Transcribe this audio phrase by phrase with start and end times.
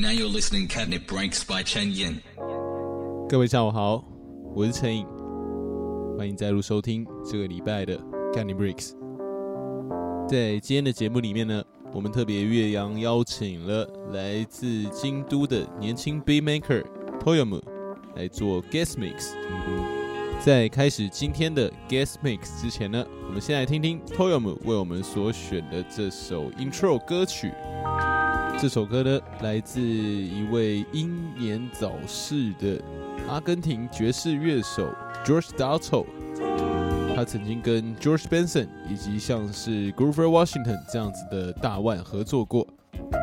[0.00, 2.20] Now you're listening Catnip Breaks by Chen Yin.
[3.28, 4.02] 各位下午好，
[4.54, 5.06] 我是陈颖，
[6.16, 7.98] 欢迎再度收听这个礼拜的
[8.32, 8.92] Catnip Breaks。
[10.26, 16.82] 在今天的节目里面呢，我们特别岳阳邀请了来自京都的年轻 b Maker
[17.22, 17.60] Toyomu
[18.16, 19.34] 来做 Guest Mix。
[20.40, 27.52] 在开始今天的 Guest Mix 之前呢，我们先来听听 Toyomu 为我们所选的这首 Intro 歌曲。
[28.60, 32.78] 这首歌呢，来自一位英年早逝的
[33.26, 34.86] 阿根廷爵士乐手
[35.24, 36.04] George Dalto。
[37.16, 42.66] 他曾经跟 George Benson 以及像是 Grover Washington 这样子的大腕合作过。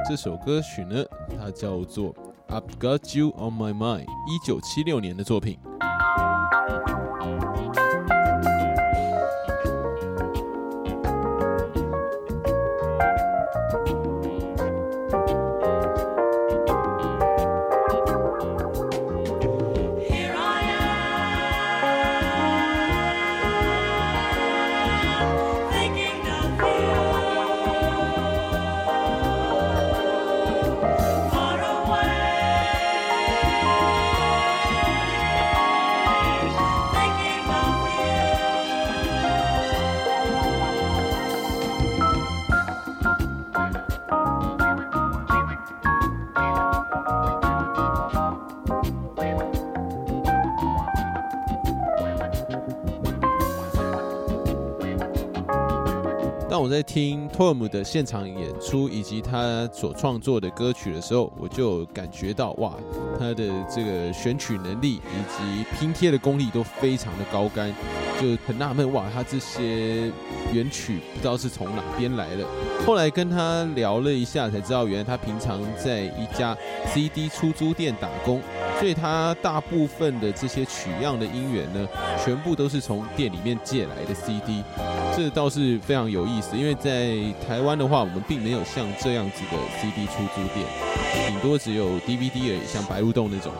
[0.10, 1.06] 这首歌曲呢，
[1.40, 2.16] 它叫做
[2.48, 5.60] I've Got You on My Mind，一九七六年的作品。
[57.38, 62.74] Tom 的现场演出以及他所创作的歌曲的时候，我就感觉到哇，
[63.20, 67.72] 他的这个选曲能力以及拼贴的功力都非常的高干，
[68.20, 70.12] 就很纳闷哇，他这些
[70.52, 72.44] 原曲不知道是从哪边来的。
[72.84, 76.58] 后来跟他聊了一下，才知道原来他平常在一家
[76.92, 78.42] CD 出租店打工，
[78.80, 81.88] 所以他大部分的这些取样的音源呢，
[82.26, 84.64] 全部都是从店里面借来的 CD。
[85.18, 87.18] 这倒是非常有意思，因为在
[87.48, 90.64] 台湾的话，我们并没有像这样子的 CD 出租店，
[91.28, 93.52] 顶多只有 DVD 而已，像白鹿洞那种。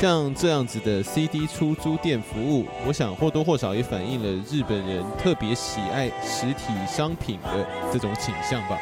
[0.00, 8.76] 像这样子的 CD 出租店服务，我想或多或少也反映了日本人特别喜爱实体商品的这种倾向吧。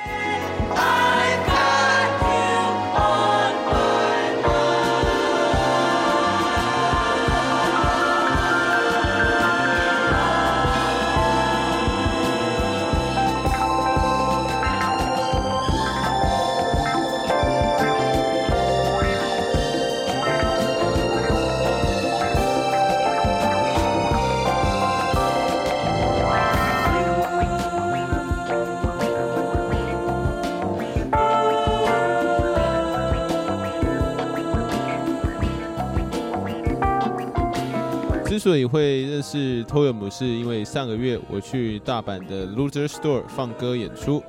[38.41, 44.23] 所以会认识 Toyom，是因为上个月我去大阪的 Loser Store 放歌演出，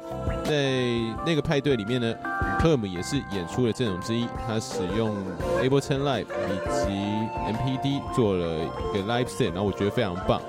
[0.43, 0.81] 在
[1.25, 2.13] 那个派对里面呢
[2.59, 4.27] ，Toyom 也是演出的阵容之一。
[4.45, 5.15] 他使用
[5.63, 6.89] Ableton Live 以及
[7.53, 8.57] MPD 做了
[8.93, 10.41] 一个 live set，然后我觉得非常棒。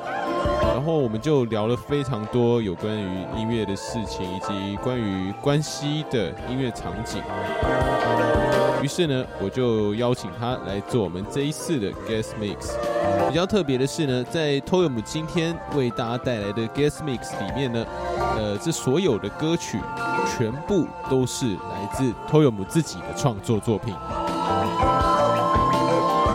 [0.62, 7.22] 然后我们就聊了非常多有关于音乐的事情，以及关于关西的音乐场景。
[8.82, 12.74] 于是呢，我就邀请他来做我们这一次的 guest mix。
[13.28, 17.86] 比较特别的是呢，在 Toyom 今天为大家带来的 guest mix 里面呢，
[18.36, 19.78] 呃，这所有的歌曲
[20.36, 23.94] 全部都是来自 Toyom 自己的创作作品。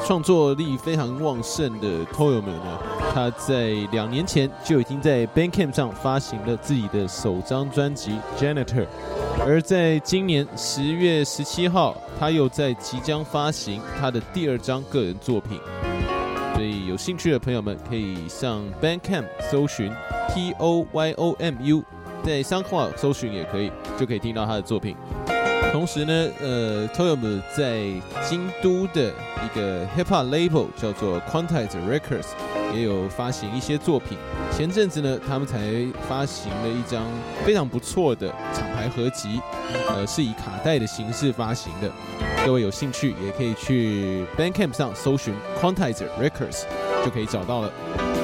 [0.05, 2.77] 创作力非常旺盛的 Toyom 呢，
[3.17, 8.85] 他在两年前就已经在 Bandcamp 上发行了自己的首张专辑《Janitor》，
[9.43, 15.59] 而在今年十月十七号，他又在即将发行他的第二张个人作品。
[16.53, 19.91] 所以有兴趣的朋友们可以上 Bandcamp 搜寻
[20.29, 21.83] T O Y O M U，
[22.23, 24.95] 在 SoundCloud 搜寻也可以，就可以听到他的作品。
[25.71, 27.79] 同时呢，呃，Toyom 在
[28.29, 29.11] 京都的
[29.43, 32.27] 一个 hip hop label 叫做 Quantize Records
[32.73, 34.17] 也有发行一些作品。
[34.51, 35.57] 前阵子呢，他们才
[36.07, 37.03] 发行了一张
[37.45, 39.41] 非常不错的厂牌合集，
[39.89, 41.91] 呃，是以卡带的形式发行的。
[42.45, 46.63] 各位有兴趣也可以去 Bandcamp 上搜寻 Quantizer Records
[47.03, 48.16] 就可以找到了。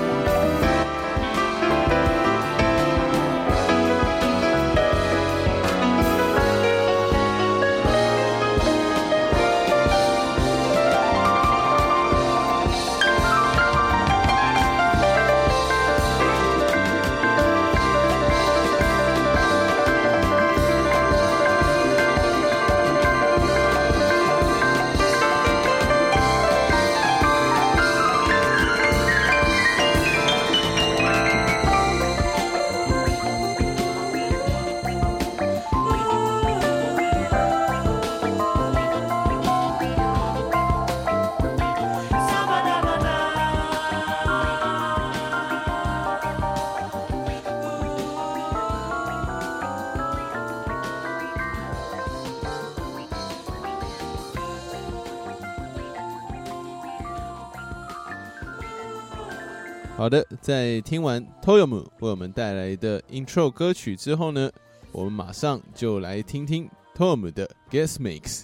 [60.43, 64.51] 在听完 Toyomu 为我们带来的 Intro 歌曲之后呢，
[64.91, 68.41] 我们马上就来听听 Toyomu 的 Guest Mix。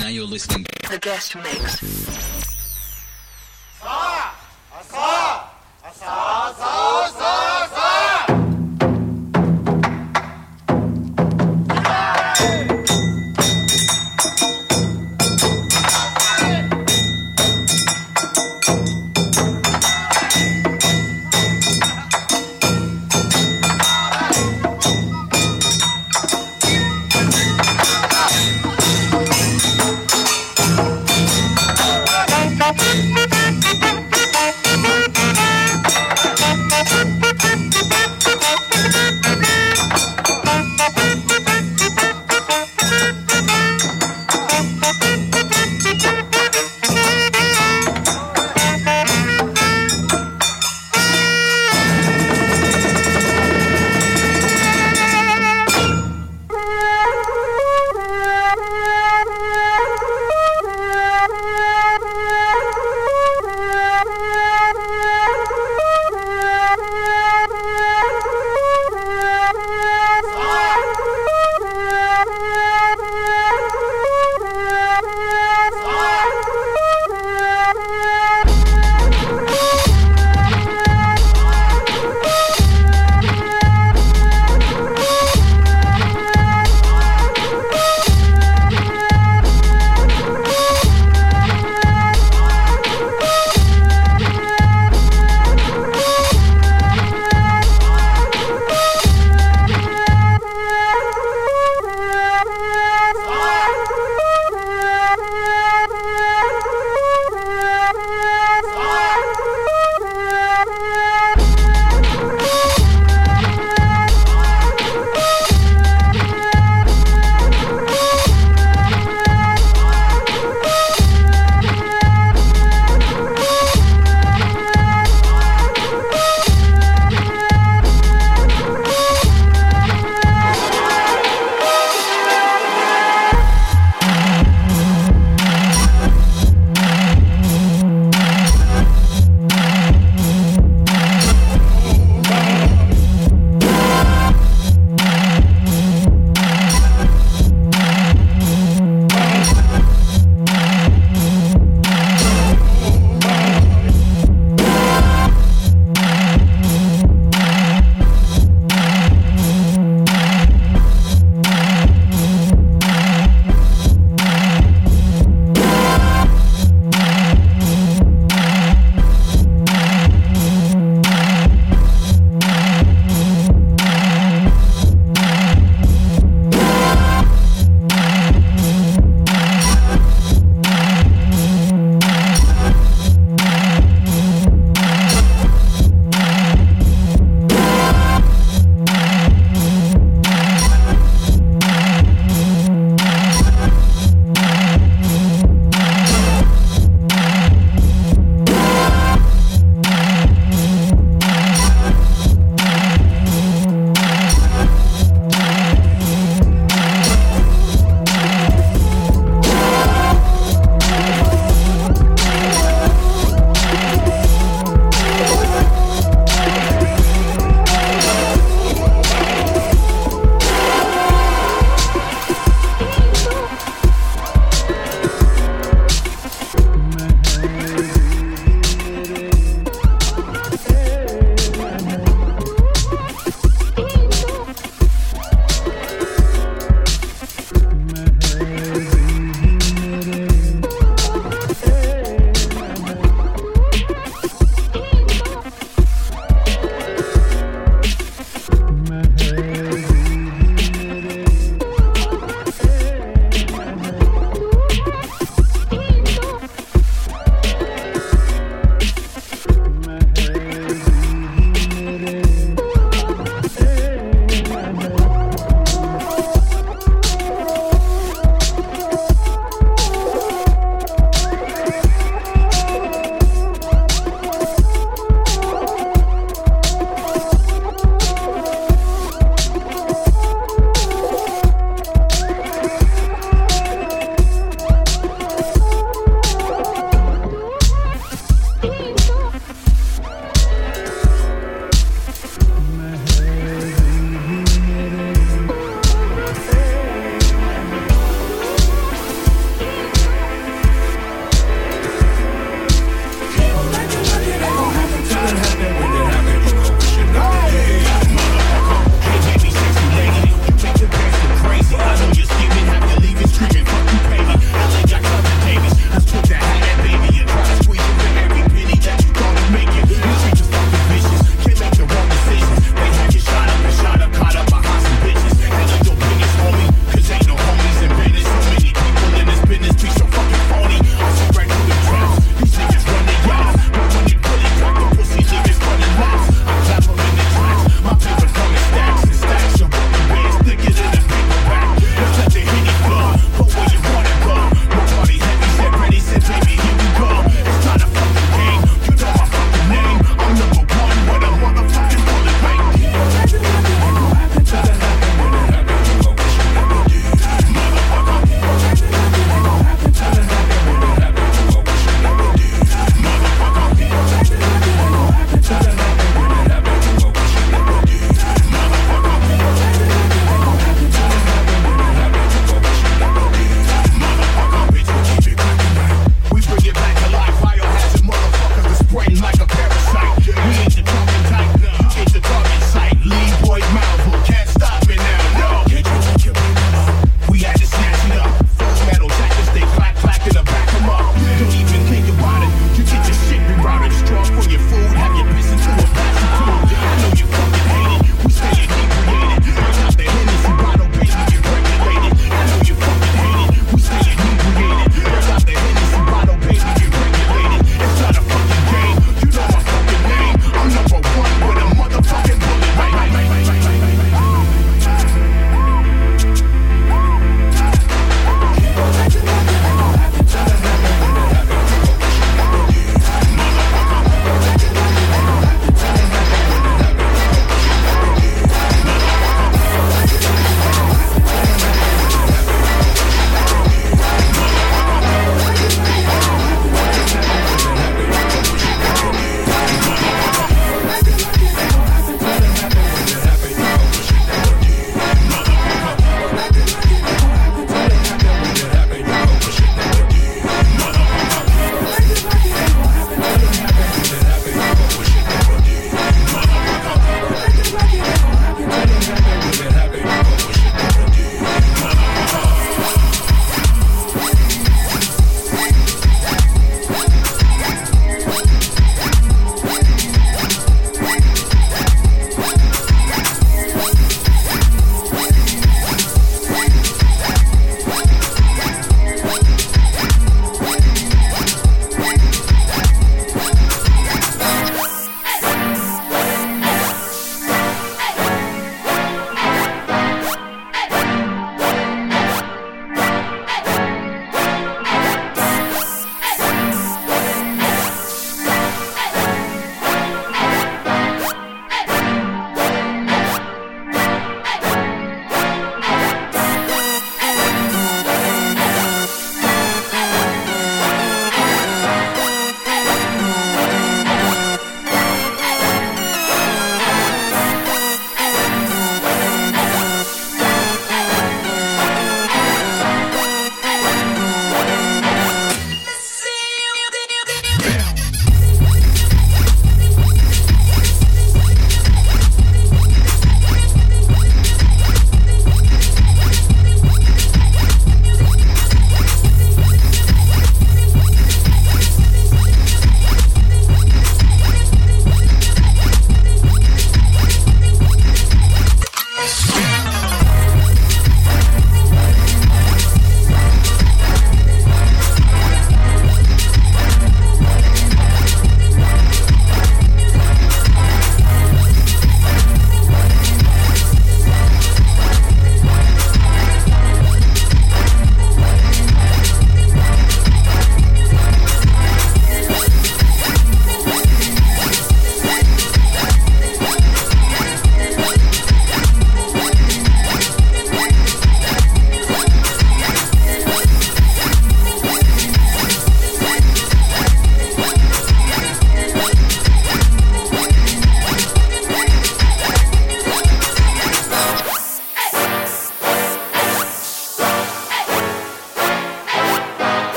[0.00, 0.64] Now you're listening.
[0.88, 1.78] The guest mix.「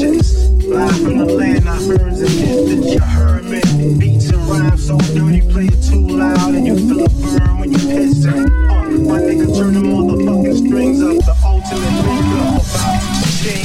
[0.00, 0.50] visions.
[0.64, 3.60] Live from the land I heard in distance, you heard me.
[3.98, 7.72] Beats and rhymes so dirty, play it too loud, and you feel a burn when
[7.72, 8.46] you pissing.
[8.70, 13.10] Uh, my nigga turn the motherfucking strings up, the ultimate makeup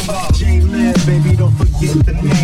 [0.05, 2.34] about J-Lib, baby, don't forget the name.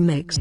[0.00, 0.38] mix.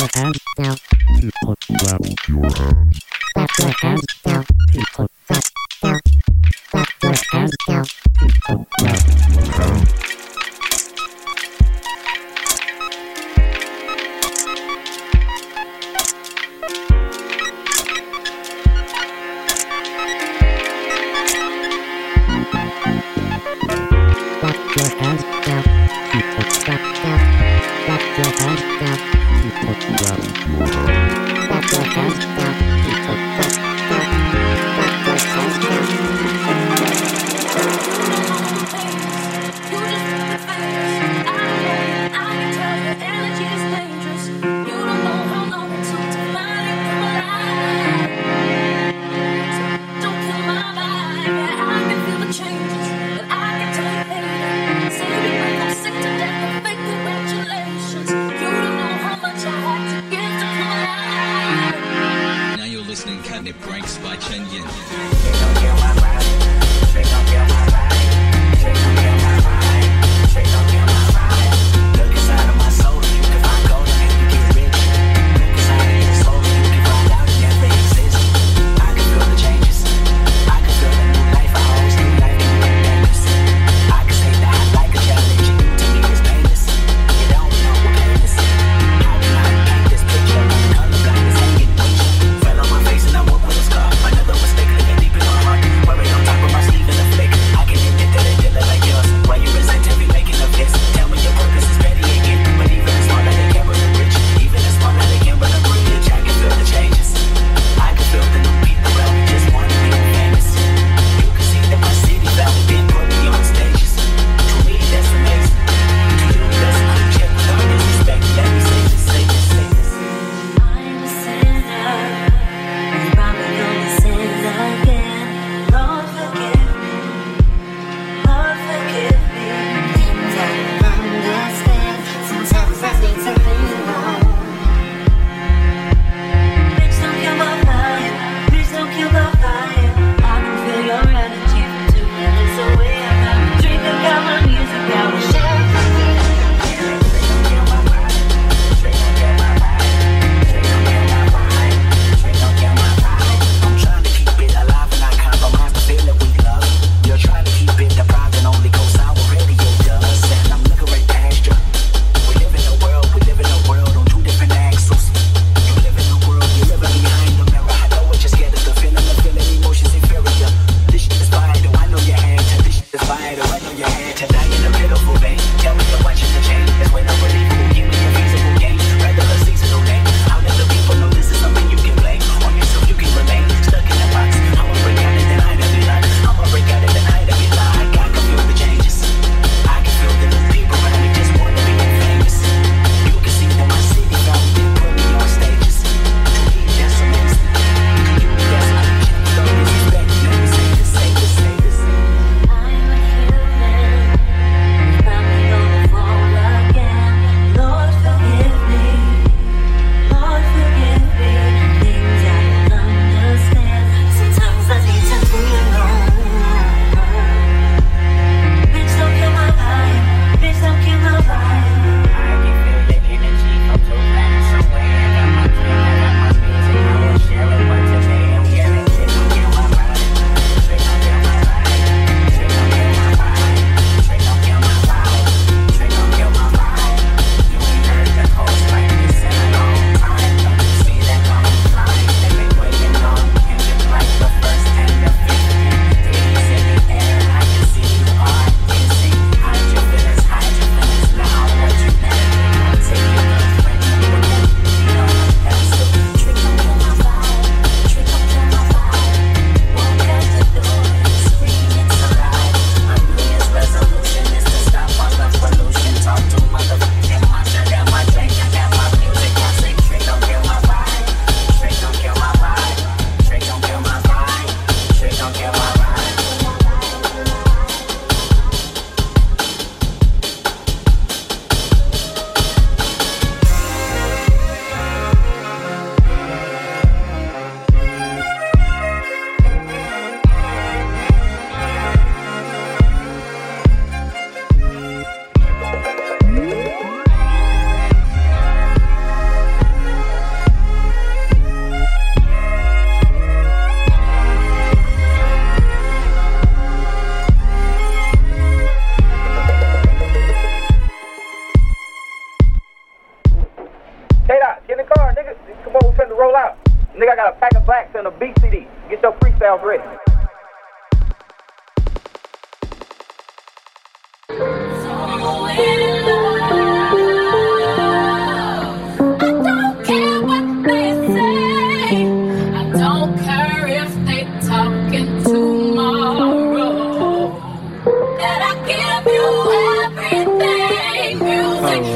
[0.00, 0.74] your hands now.
[1.20, 3.00] Tip up, clap your hands.
[3.34, 4.15] Clap your hands.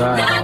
[0.01, 0.40] Right.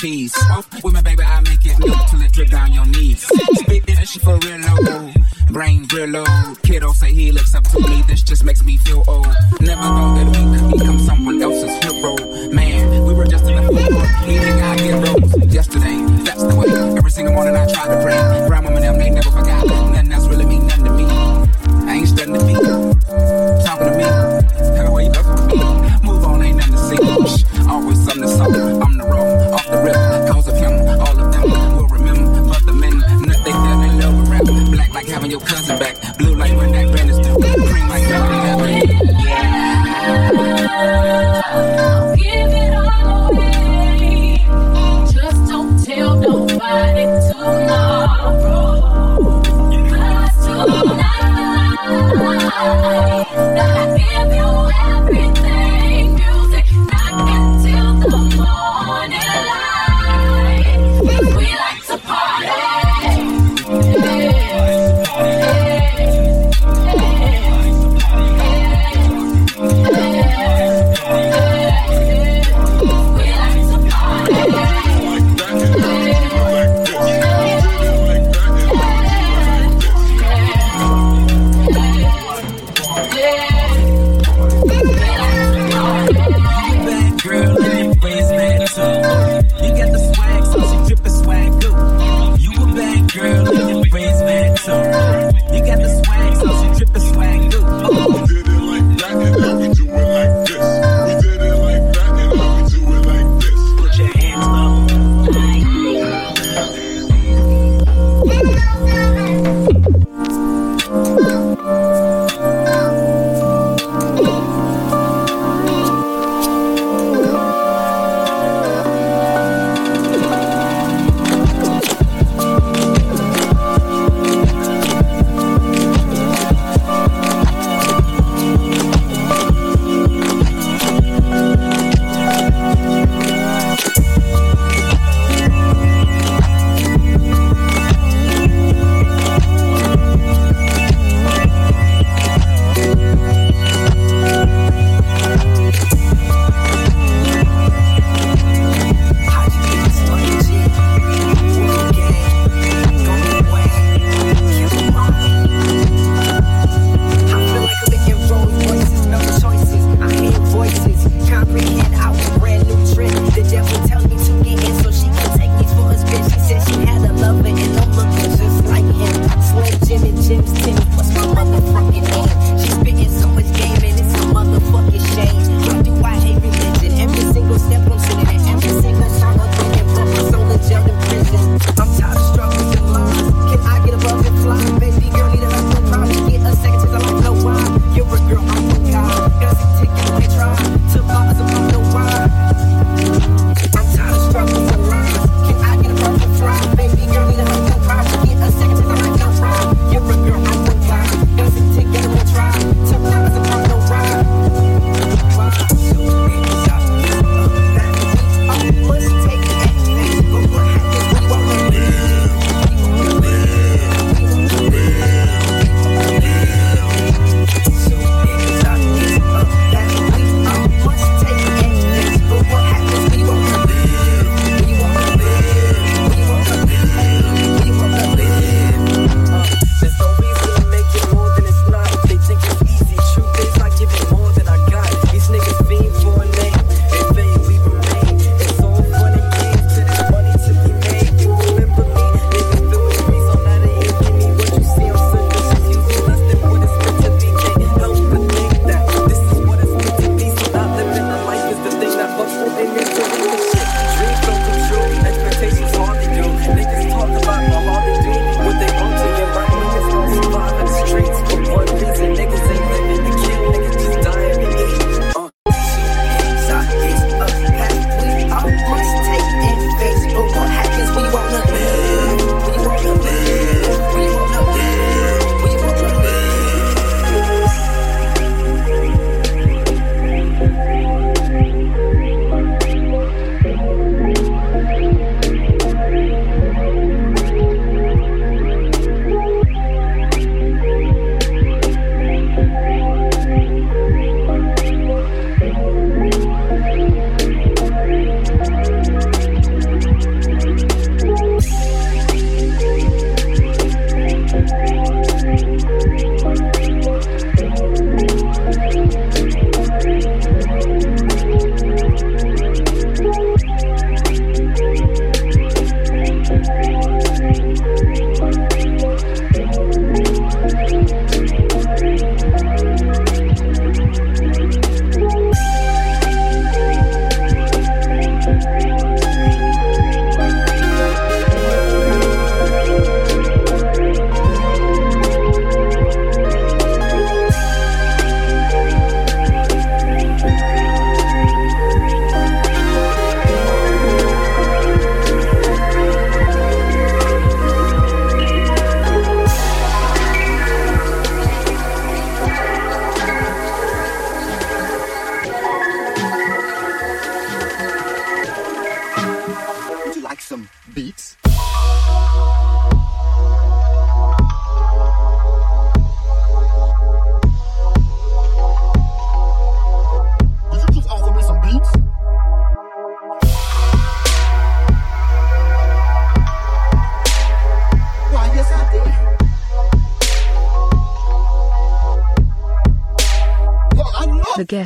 [0.00, 0.34] cheese.
[0.84, 0.97] With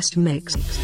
[0.03, 0.82] The guest mix.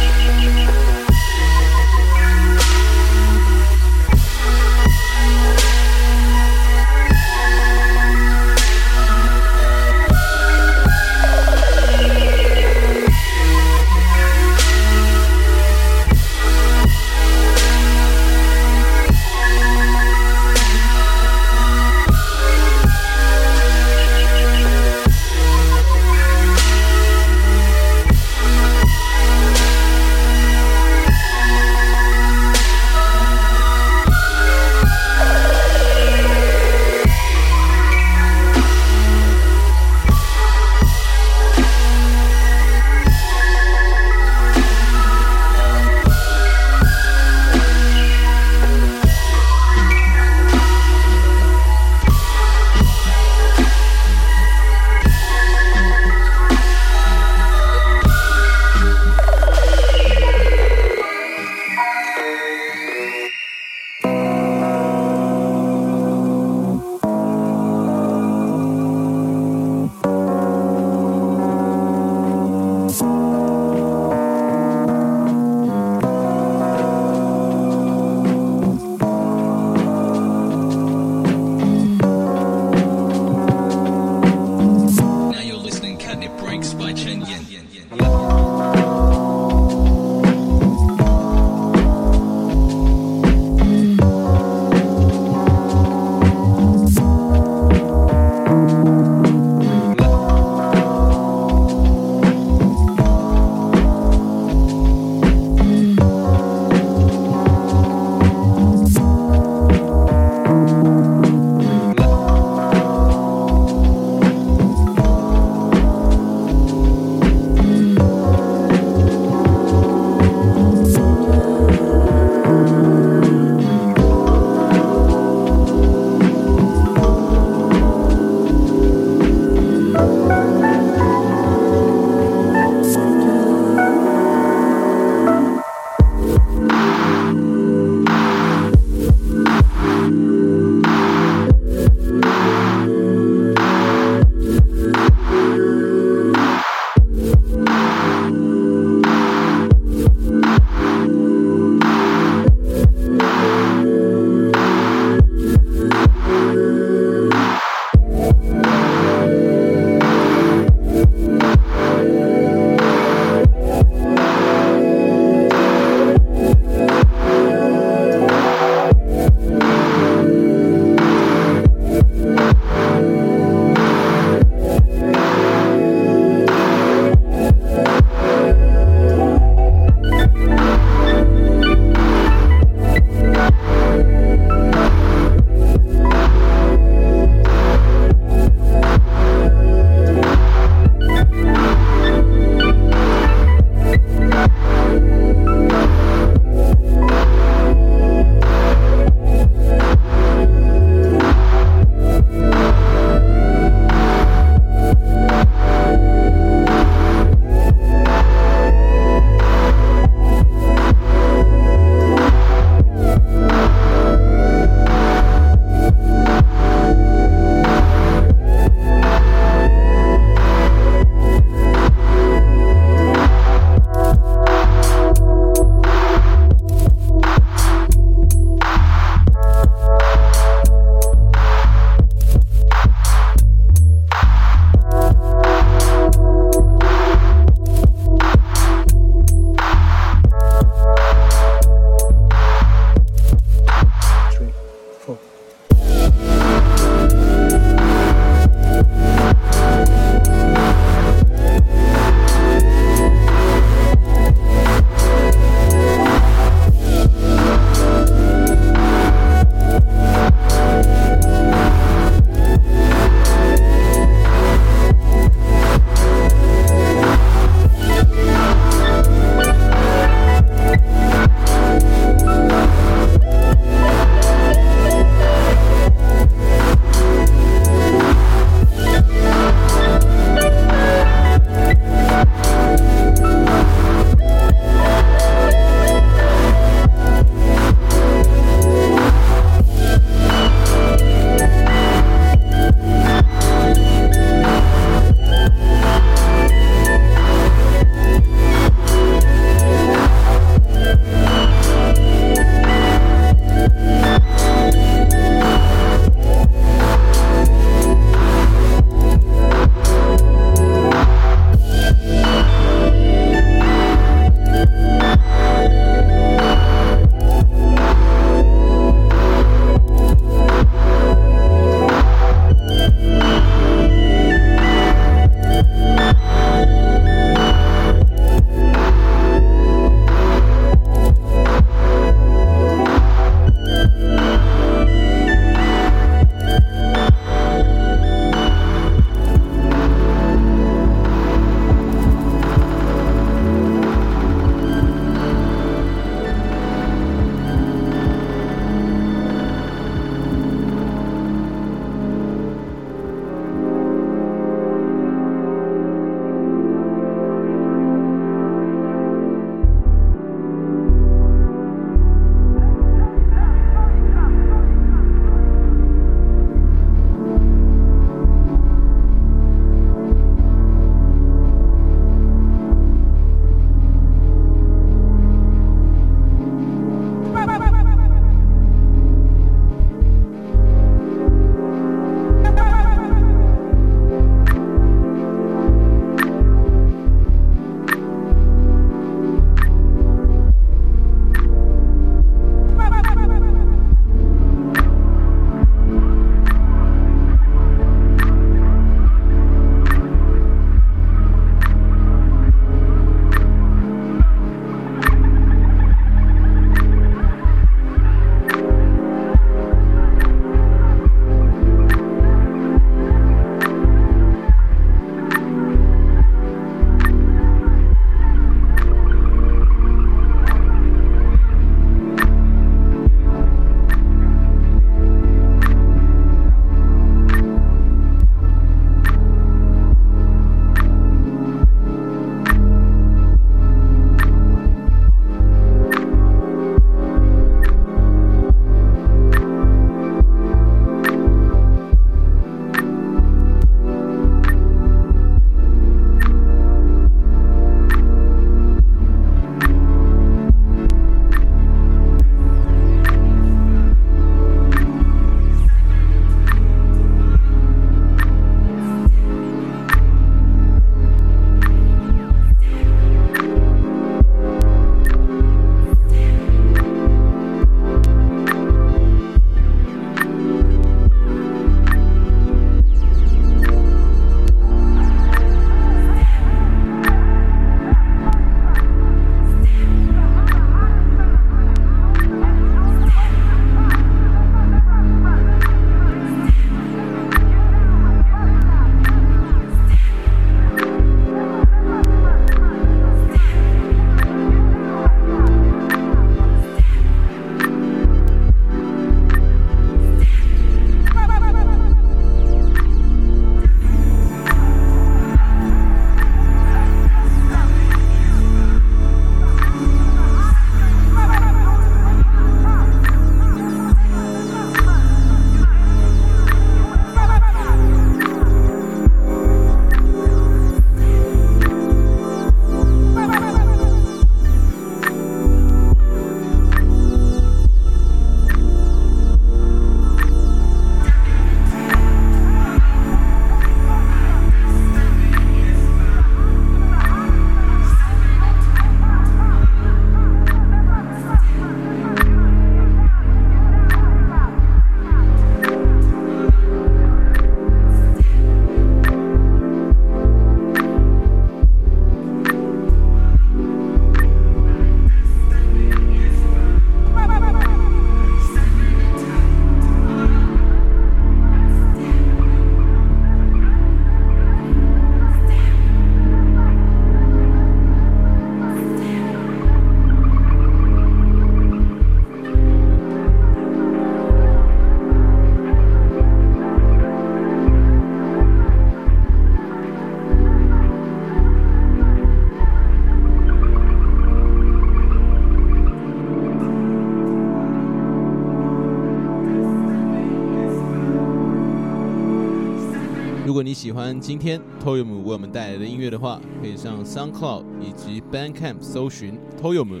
[593.82, 600.00] 喜欢今天 Toyom 为我们带来的音乐的话，可以上 SoundCloud 以及 Bandcamp 搜寻 Toyom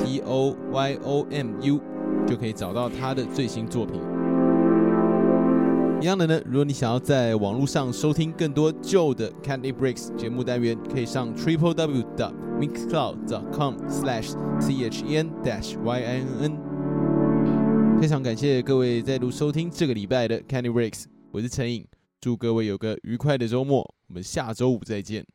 [0.00, 1.80] T O Y O M U，
[2.26, 4.00] 就可以找到他的最新作品。
[6.02, 15.80] 一样的呢，如果你想要在网络上收听更多旧的 Candy Breaks 节目单元，可以上 triple w dot mixcloud dot com slash c h e n dash
[15.84, 18.00] y i n n。
[18.00, 21.86] 非常感谢各位再度收听这个礼拜的 Candy Breaks，我是陈颖，
[22.20, 25.26] 祝各位有个愉快的周末，我们下周五再见。